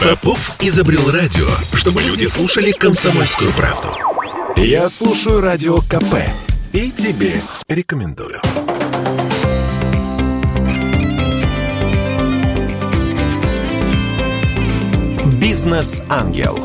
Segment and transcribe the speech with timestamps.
[0.00, 3.88] Попов изобрел радио, чтобы люди слушали комсомольскую правду.
[4.56, 6.16] Я слушаю радио КП
[6.72, 8.40] и тебе рекомендую.
[15.40, 16.58] Бизнес-ангел.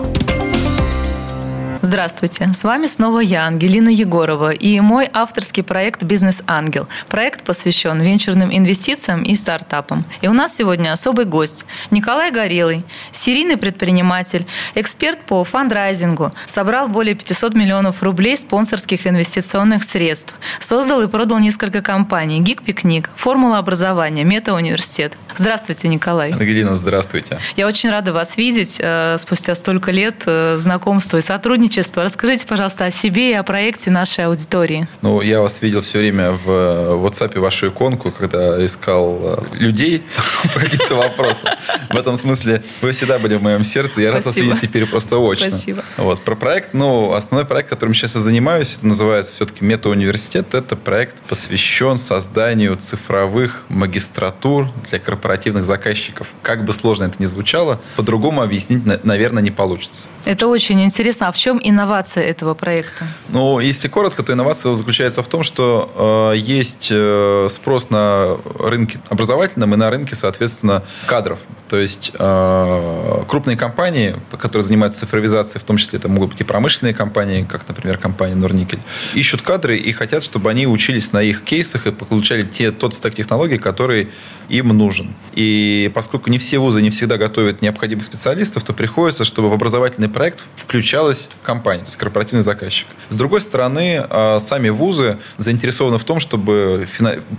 [1.86, 6.88] Здравствуйте, с вами снова я, Ангелина Егорова, и мой авторский проект «Бизнес-ангел».
[7.10, 10.04] Проект посвящен венчурным инвестициям и стартапам.
[10.22, 17.14] И у нас сегодня особый гость– Николай Горелый, серийный предприниматель, эксперт по фандрайзингу, собрал более
[17.14, 25.14] 500 миллионов рублей спонсорских инвестиционных средств, создал и продал несколько компаний– «Гик-пикник», «Формула образования», «Мета-университет».
[25.38, 26.32] Здравствуйте, Николай.
[26.32, 27.38] Ангелина, здравствуйте.
[27.56, 32.04] Я очень рада вас видеть э, спустя столько лет э, знакомства и сотрудничества сотрудничества.
[32.04, 34.88] Расскажите, пожалуйста, о себе и о проекте нашей аудитории.
[35.02, 40.04] Ну, я вас видел все время в WhatsApp вашу иконку, когда искал э, людей
[40.54, 41.50] по каким-то вопросам.
[41.90, 44.02] В этом смысле вы всегда были в моем сердце.
[44.02, 45.48] Я рад вас видеть теперь просто очно.
[45.48, 45.84] Спасибо.
[45.98, 46.22] Вот.
[46.22, 50.54] Про проект, ну, основной проект, которым сейчас я занимаюсь, называется все-таки Мета-университет.
[50.54, 56.28] Это проект посвящен созданию цифровых магистратур для корпоративных заказчиков.
[56.42, 60.08] Как бы сложно это ни звучало, по-другому объяснить, наверное, не получится.
[60.26, 61.28] Это очень интересно.
[61.28, 63.06] А в чем инновация этого проекта?
[63.30, 69.00] Ну, если коротко, то инновация заключается в том, что э, есть э, спрос на рынке
[69.10, 71.40] образовательном и на рынке, соответственно, кадров.
[71.70, 76.44] То есть э, крупные компании, которые занимаются цифровизацией, в том числе это могут быть и
[76.44, 78.80] промышленные компании, как, например, компания Норникель,
[79.16, 83.16] ищут кадры и хотят, чтобы они учились на их кейсах и получали те, тот стек
[83.16, 84.10] технологий, который
[84.50, 85.12] им нужен.
[85.34, 90.10] И поскольку не все вузы не всегда готовят необходимых специалистов, то приходится, чтобы в образовательный
[90.10, 92.88] проект включалась компания, то есть корпоративный заказчик.
[93.10, 96.88] С другой стороны, э, сами вузы заинтересованы в том, чтобы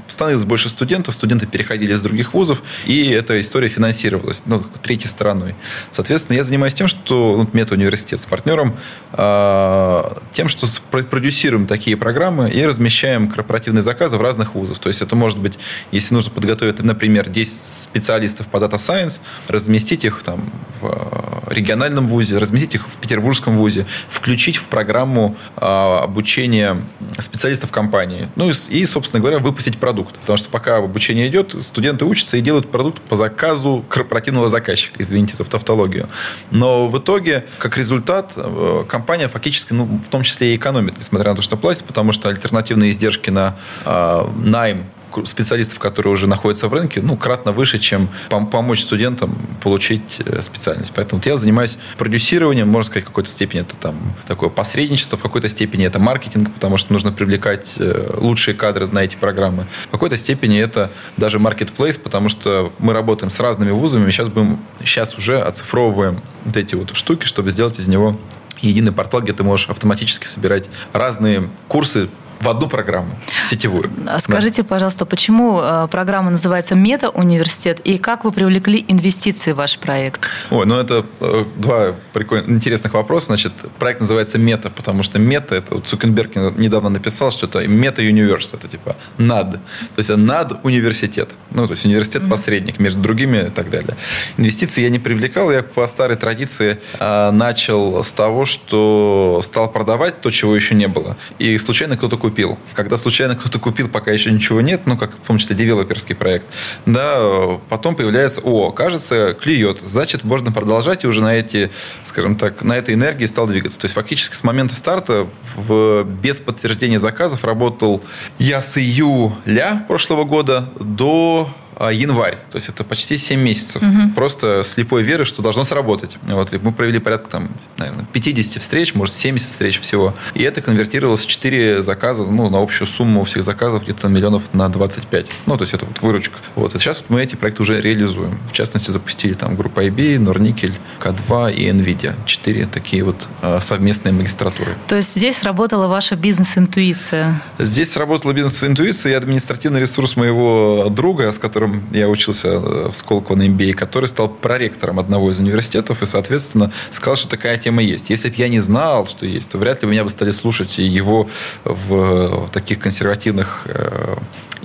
[0.09, 5.09] становилось больше студентов, студенты переходили из других вузов, и эта история финансировалась финансировалось ну, третьей
[5.09, 5.55] стороной.
[5.91, 8.75] Соответственно, я занимаюсь тем, что ну, мета-университет с партнером,
[9.13, 14.79] э, тем, что продюсируем такие программы и размещаем корпоративные заказы в разных вузах.
[14.79, 15.59] То есть это может быть,
[15.93, 20.41] если нужно подготовить, например, 10 специалистов по Data Science, разместить их там
[20.81, 26.83] в региональном вузе, разместить их в петербургском вузе, включить в программу э, обучения
[27.19, 28.29] специалистов компании.
[28.37, 30.17] Ну и, и, собственно говоря, выпустить продукт.
[30.19, 35.37] Потому что пока обучение идет, студенты учатся и делают продукт по заказу корпоративного заказчика, извините
[35.37, 36.09] за тавтологию.
[36.51, 41.31] Но в итоге, как результат, э, компания фактически, ну, в том числе и экономит, несмотря
[41.31, 44.85] на то, что платит, потому что альтернативные издержки на э, найм
[45.25, 50.43] специалистов, которые уже находятся в рынке, ну, кратно выше, чем пом- помочь студентам получить э,
[50.43, 50.93] специальность.
[50.95, 53.95] Поэтому я занимаюсь продюсированием, можно сказать, в какой-то степени это там
[54.27, 59.01] такое посредничество, в какой-то степени это маркетинг, потому что нужно привлекать э, лучшие кадры на
[59.01, 59.67] эти программы.
[59.89, 64.59] В какой-то степени это даже marketplace, потому что мы работаем с разными вузами, сейчас, будем,
[64.81, 68.19] сейчас уже оцифровываем вот эти вот штуки, чтобы сделать из него
[68.61, 72.09] единый портал, где ты можешь автоматически собирать разные курсы
[72.41, 73.11] в одну программу
[73.49, 73.91] сетевую.
[74.07, 74.69] А скажите, да.
[74.69, 80.21] пожалуйста, почему э, программа называется Мета-университет и как вы привлекли инвестиции в ваш проект?
[80.51, 83.27] Ой, ну это э, два прикольных, интересных вопроса.
[83.27, 88.69] Значит, проект называется Мета, потому что Мета, это Цукенберг недавно написал, что это Мета-универс, это
[88.69, 89.53] типа над.
[89.53, 89.59] То
[89.99, 91.31] есть над университет.
[91.53, 93.97] Ну, то есть университет-посредник между другими и так далее.
[94.37, 100.21] Инвестиции я не привлекал, я по старой традиции э, начал с того, что стал продавать
[100.21, 101.17] то, чего еще не было.
[101.39, 102.59] И случайно кто-то купил.
[102.75, 106.45] Когда случайно кто-то купил, пока еще ничего нет, ну, как в том девелоперский проект,
[106.87, 107.21] да,
[107.69, 111.71] потом появляется, о, кажется, клюет, значит, можно продолжать и уже на эти,
[112.03, 113.79] скажем так, на этой энергии стал двигаться.
[113.79, 118.03] То есть, фактически с момента старта в, без подтверждения заказов работал
[118.41, 121.49] я с июля прошлого года до
[121.93, 122.39] январь.
[122.51, 123.83] То есть это почти 7 месяцев.
[123.83, 124.15] Угу.
[124.15, 126.17] Просто слепой веры, что должно сработать.
[126.23, 130.15] Вот, мы провели порядка, там, наверное, 50 встреч, может, 70 встреч всего.
[130.35, 134.69] И это конвертировалось в 4 заказа, ну, на общую сумму всех заказов где-то миллионов на
[134.69, 135.27] 25.
[135.47, 136.39] Ну, то есть это вот выручка.
[136.55, 136.75] Вот.
[136.75, 138.39] И сейчас мы эти проекты уже реализуем.
[138.51, 142.15] В частности, запустили там группа IB, Норникель, К2 и NVIDIA.
[142.25, 144.75] Четыре такие вот а, совместные магистратуры.
[144.89, 147.41] То есть здесь сработала ваша бизнес-интуиция?
[147.59, 152.97] Здесь сработала бизнес-интуиция и административный ресурс моего друга, с которым которым я учился э, в
[152.97, 157.83] Сколково на MBA, который стал проректором одного из университетов и, соответственно, сказал, что такая тема
[157.83, 158.11] есть.
[158.11, 161.29] Если бы я не знал, что есть, то вряд ли меня бы стали слушать его
[161.65, 164.17] в, в таких консервативных э,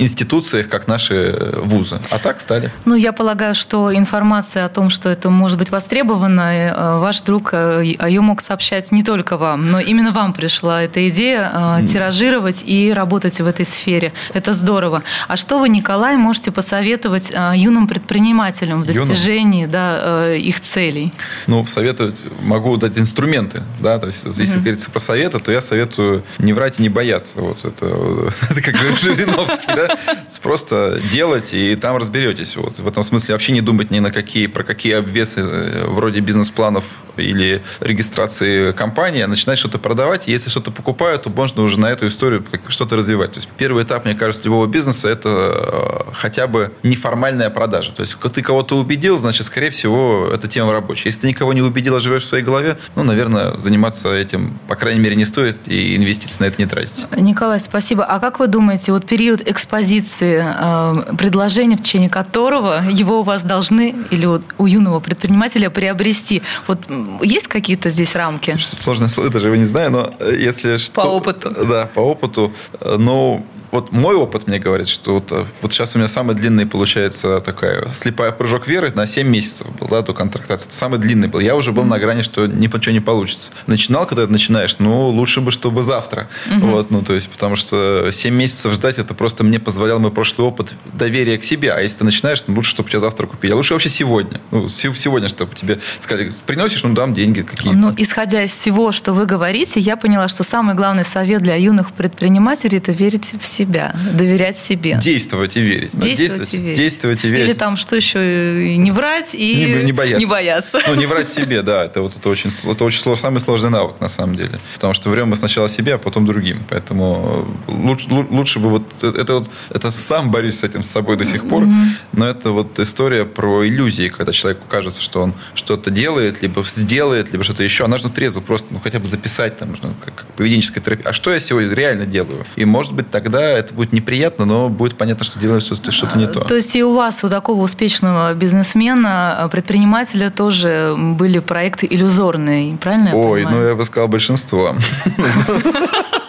[0.01, 1.99] институциях, как наши вузы.
[2.09, 2.71] А так стали.
[2.85, 8.21] Ну, я полагаю, что информация о том, что это может быть востребовано, ваш друг ее
[8.21, 13.45] мог сообщать не только вам, но именно вам пришла эта идея тиражировать и работать в
[13.45, 14.13] этой сфере.
[14.33, 15.03] Это здорово.
[15.27, 21.13] А что вы, Николай, можете посоветовать юным предпринимателям в достижении да, их целей?
[21.47, 23.61] Ну, советовать могу дать инструменты.
[23.79, 23.99] Да?
[23.99, 27.41] То есть, если mm говорится про советы, то я советую не врать и не бояться.
[27.41, 27.85] Вот это,
[28.49, 29.90] это как Жириновский, да?
[30.41, 32.55] Просто делать, и там разберетесь.
[32.55, 32.79] Вот.
[32.79, 36.83] В этом смысле вообще не думать ни на какие, про какие обвесы э, вроде бизнес-планов
[37.17, 40.27] или регистрации компании, а начинать что-то продавать.
[40.27, 43.33] Если что-то покупают, то можно уже на эту историю что-то развивать.
[43.33, 47.91] То есть первый этап, мне кажется, любого бизнеса– это э, хотя бы неформальная продажа.
[47.91, 51.09] То есть ты кого-то убедил, значит, скорее всего, эта тема рабочая.
[51.09, 54.75] Если ты никого не убедил, а живешь в своей голове, ну, наверное, заниматься этим, по
[54.75, 56.91] крайней мере, не стоит, и инвестиции на это не тратить.
[57.17, 58.05] Николай, спасибо.
[58.05, 59.80] А как вы думаете, вот период экспозиции,
[60.25, 66.79] э, предложения, в течение которого его у вас должны или у юного предпринимателя приобрести, вот
[67.21, 68.57] есть какие-то здесь рамки?
[68.57, 71.01] Сложное слово, даже его не знаю, но э, если что...
[71.01, 71.51] По опыту.
[71.51, 72.51] Да, по опыту.
[72.79, 76.35] Э, но вот мой опыт мне говорит, что вот, э, вот сейчас у меня самый
[76.35, 80.67] длинный получается такая слепая прыжок веры на 7 месяцев был, да, до контрактации.
[80.67, 81.39] Это самый длинный был.
[81.39, 83.51] Я уже был на грани, что ничего не получится.
[83.67, 86.27] Начинал, когда ты начинаешь, ну, лучше бы, чтобы завтра.
[86.49, 86.67] Угу.
[86.67, 90.47] Вот, ну, то есть, потому что 7 месяцев ждать, это просто мне позволял мой прошлый
[90.47, 91.71] опыт доверия к себе.
[91.71, 93.53] А если ты начинаешь, ну, лучше, чтобы тебя завтра купили.
[93.53, 94.41] А лучше вообще сегодня.
[94.51, 97.77] Ну, сегодня, чтобы тебе сказали, приносишь, ну, дам деньги какие-то.
[97.77, 101.93] Ну, исходя из всего, что вы говорите, я поняла, что самый главный совет для юных
[101.93, 104.97] предпринимателей– это верить в себя себя, доверять себе.
[105.01, 105.91] Действовать и верить.
[105.93, 106.77] Действовать, действовать и верить.
[106.77, 107.49] Действовать и верить.
[107.49, 110.19] Или там что еще, не врать и не, не бояться.
[110.19, 110.79] Не бояться.
[110.87, 111.85] Ну, не врать себе, да.
[111.85, 114.59] Это, вот, это, очень, это очень сложный, самый сложный навык, на самом деле.
[114.75, 116.59] Потому что врем мы сначала себе, а потом другим.
[116.69, 119.03] Поэтому лучше, лучше бы вот...
[119.03, 121.63] Это, вот, это сам борюсь с этим с собой до сих пор.
[121.63, 121.85] Mm-hmm.
[122.13, 127.31] Но это вот история про иллюзии, когда человеку кажется, что он что-то делает, либо сделает,
[127.31, 127.85] либо что-то еще.
[127.85, 131.07] А нужно трезво просто ну, хотя бы записать, там, как, как поведенческая терапия.
[131.09, 132.45] А что я сегодня реально делаю?
[132.55, 136.27] И, может быть, тогда это будет неприятно, но будет понятно, что делаешь что-то, что не
[136.27, 136.41] то.
[136.41, 143.09] То есть и у вас, у такого успешного бизнесмена, предпринимателя тоже были проекты иллюзорные, правильно
[143.09, 143.57] я Ой, понимаю?
[143.57, 144.75] ну я бы сказал большинство.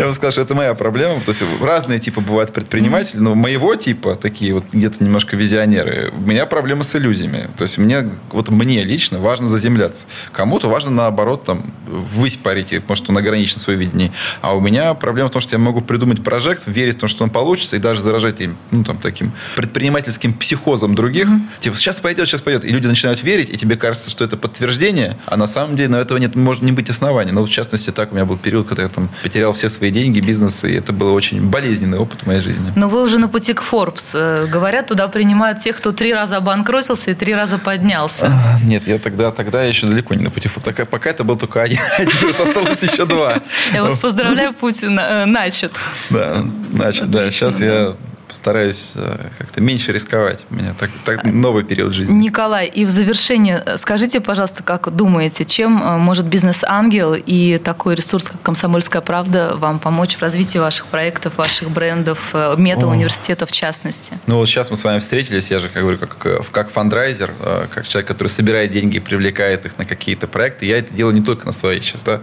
[0.00, 1.20] Я бы сказал, что это моя проблема.
[1.20, 6.20] То есть разные типы бывают предприниматели, но моего типа, такие вот где-то немножко визионеры, у
[6.22, 7.50] меня проблема с иллюзиями.
[7.58, 10.06] То есть мне, вот мне лично важно заземляться.
[10.32, 14.10] Кому-то важно наоборот там ввысь парить, может он ограничен в своем видении.
[14.40, 17.24] А у меня проблема в том, что я могу придумать прожект, верить в то, что
[17.24, 21.28] он получится, и даже заражать им, ну, там, таким предпринимательским психозом других.
[21.28, 21.60] Mm-hmm.
[21.60, 22.64] Типа, сейчас пойдет, сейчас пойдет.
[22.64, 25.96] И люди начинают верить, и тебе кажется, что это подтверждение, а на самом деле на
[25.96, 27.32] этого нет, может не быть оснований.
[27.32, 30.20] Но, в частности, так у меня был период, когда я там потерял все свои деньги,
[30.20, 32.72] бизнес, и это был очень болезненный опыт в моей жизни.
[32.76, 34.12] Но вы уже на пути к Forbes.
[34.14, 38.26] Э, говорят, туда принимают тех, кто три раза обанкротился и три раза поднялся.
[38.26, 40.86] А, нет, я тогда, тогда еще далеко не на пути Forbes.
[40.86, 41.78] Пока это был только один,
[42.42, 43.40] осталось еще два.
[43.72, 44.88] Я вас поздравляю, путь э,
[45.26, 45.72] начат.
[46.10, 47.30] Да, начат, да.
[47.30, 47.94] Сейчас я
[48.30, 50.44] постараюсь э, как-то меньше рисковать.
[50.50, 52.12] У меня так, так новый период жизни.
[52.12, 57.96] Николай, и в завершение э, скажите, пожалуйста, как думаете, чем э, может бизнес-ангел и такой
[57.96, 64.12] ресурс, как «Комсомольская правда», вам помочь в развитии ваших проектов, ваших брендов, мета-университета в частности?
[64.28, 67.32] Ну вот сейчас мы с вами встретились, я же, как говорю, как, как фандрайзер,
[67.74, 70.66] как человек, который собирает деньги и привлекает их на какие-то проекты.
[70.66, 72.02] Я это делаю не только на свои сейчас.
[72.04, 72.20] Да?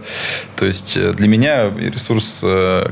[0.56, 2.42] То есть для меня ресурс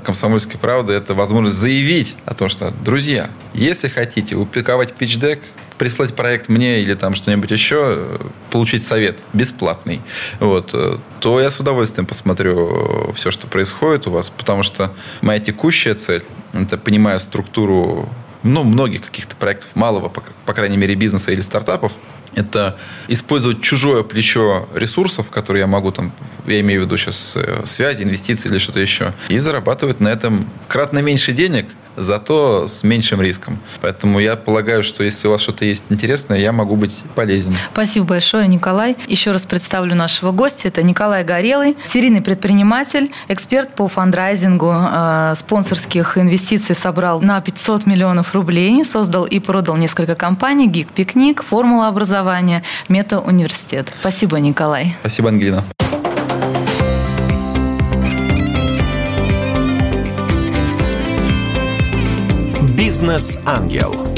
[0.05, 5.39] «Комсомольской правды»– это возможность заявить о том, что, друзья, Друзья, если хотите упаковать пич-дек,
[5.79, 8.19] прислать проект мне или там что-нибудь еще,
[8.51, 10.01] получить совет бесплатный,
[10.41, 15.39] вот, э, то я с удовольствием посмотрю все, что происходит у вас, потому что моя
[15.39, 18.09] текущая цель, это понимая структуру
[18.43, 21.93] ну, многих каких-то проектов малого, по, по крайней мере, бизнеса или стартапов,
[22.35, 22.77] это
[23.07, 26.11] использовать чужое плечо ресурсов, которые я могу там,
[26.45, 30.49] я имею в виду сейчас э, связи, инвестиции или что-то еще, и зарабатывать на этом
[30.67, 31.67] кратно меньше денег,
[31.97, 33.59] зато с меньшим риском.
[33.81, 37.55] Поэтому я полагаю, что если у вас что-то есть интересное, я могу быть полезен.
[37.73, 38.97] Спасибо большое, Николай.
[39.07, 40.69] Еще раз представлю нашего гостя.
[40.69, 48.35] Это Николай Горелый, серийный предприниматель, эксперт по фандрайзингу, э, спонсорских инвестиций собрал на 500 миллионов
[48.35, 53.93] рублей, создал и продал несколько компаний, Гик Пикник, Формула образования, Мета Университет.
[54.01, 54.97] Спасибо, Николай.
[55.01, 55.65] Спасибо, Ангелина.
[62.97, 64.16] «Бизнес-ангел».